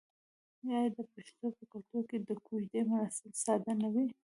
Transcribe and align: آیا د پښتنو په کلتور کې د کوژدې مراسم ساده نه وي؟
آیا 0.67 0.79
د 0.97 0.99
پښتنو 1.13 1.47
په 1.57 1.63
کلتور 1.71 2.03
کې 2.09 2.17
د 2.21 2.29
کوژدې 2.47 2.81
مراسم 2.91 3.31
ساده 3.43 3.73
نه 3.81 3.89
وي؟ 3.93 4.05